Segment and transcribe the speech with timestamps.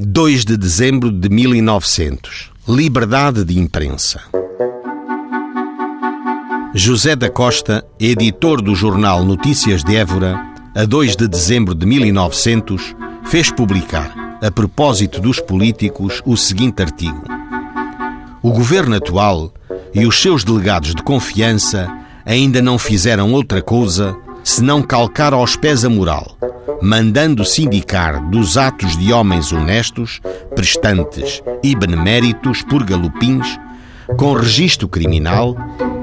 [0.00, 2.52] 2 de dezembro de 1900.
[2.68, 4.20] Liberdade de imprensa.
[6.72, 10.40] José da Costa, editor do jornal Notícias de Évora,
[10.72, 17.24] a 2 de dezembro de 1900, fez publicar, a propósito dos políticos, o seguinte artigo:
[18.40, 19.52] O governo atual
[19.92, 21.92] e os seus delegados de confiança
[22.24, 26.38] ainda não fizeram outra coisa senão calcar aos pés a moral
[26.82, 30.20] mandando-se indicar dos atos de homens honestos,
[30.54, 33.58] prestantes e beneméritos por galopins,
[34.16, 35.54] com registro criminal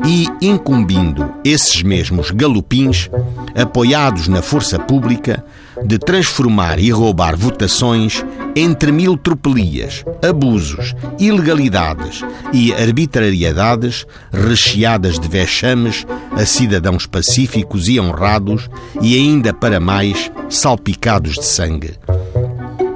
[0.05, 3.09] e incumbindo esses mesmos galopins,
[3.55, 5.43] apoiados na força pública,
[5.83, 8.23] de transformar e roubar votações
[8.55, 12.21] entre mil tropelias, abusos, ilegalidades
[12.53, 18.69] e arbitrariedades recheadas de vexames a cidadãos pacíficos e honrados
[19.01, 21.95] e ainda para mais salpicados de sangue.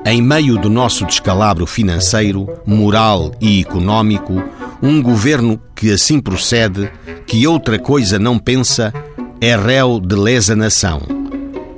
[0.06, 4.42] Em meio do nosso descalabro financeiro, moral e económico,
[4.82, 6.90] um governo que assim procede,
[7.26, 8.94] que outra coisa não pensa,
[9.42, 11.02] é réu de lesa nação.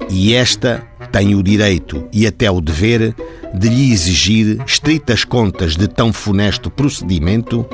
[0.10, 3.16] E esta tem o direito e até o dever
[3.54, 7.66] de lhe exigir estritas contas de tão funesto procedimento,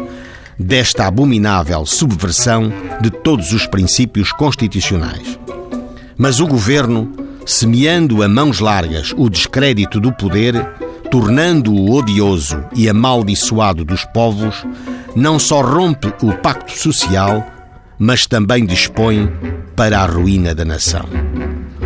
[0.57, 5.37] desta abominável subversão de todos os princípios constitucionais.
[6.17, 7.11] Mas o governo,
[7.45, 10.55] semeando a mãos largas o descrédito do poder,
[11.11, 14.65] tornando-o odioso e amaldiçoado dos povos,
[15.17, 17.43] não só rompe o pacto social,
[17.97, 19.27] mas também dispõe
[19.75, 21.05] para a ruína da nação.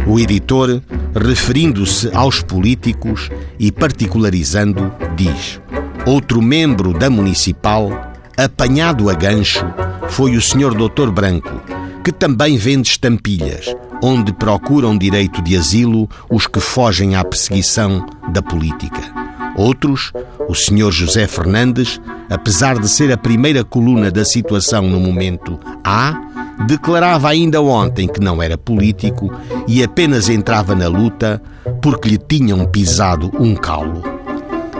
[0.05, 0.81] O editor,
[1.15, 5.61] referindo-se aos políticos e particularizando, diz:
[6.05, 9.65] Outro membro da municipal, apanhado a gancho,
[10.09, 10.75] foi o Sr.
[10.75, 11.61] Doutor Branco,
[12.03, 13.73] que também vende estampilhas,
[14.03, 19.20] onde procuram direito de asilo os que fogem à perseguição da política.
[19.55, 20.11] Outros,
[20.47, 20.91] o Sr.
[20.91, 21.99] José Fernandes,
[22.29, 26.19] apesar de ser a primeira coluna da situação no momento A,
[26.65, 29.31] declarava ainda ontem que não era político
[29.67, 31.41] e apenas entrava na luta
[31.81, 34.03] porque lhe tinham pisado um calo.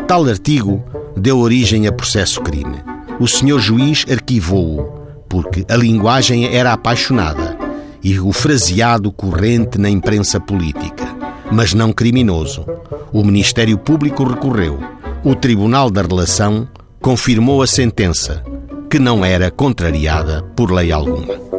[0.08, 0.84] Tal artigo
[1.16, 2.78] deu origem a processo-crime.
[3.20, 7.58] O senhor juiz arquivou-o porque a linguagem era apaixonada
[8.04, 11.11] e o fraseado corrente na imprensa política,
[11.52, 12.66] mas não criminoso.
[13.12, 14.80] O Ministério Público recorreu.
[15.24, 16.68] O Tribunal da Relação
[17.02, 18.44] confirmou a sentença,
[18.90, 21.51] que não era contrariada por lei alguma.